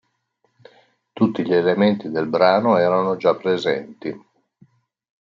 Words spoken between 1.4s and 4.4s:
gli elementi del brano erano già presenti.